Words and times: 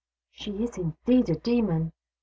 "She 0.39 0.49
is 0.63 0.79
indeed 0.79 1.29
a 1.29 1.35
demon! 1.35 1.93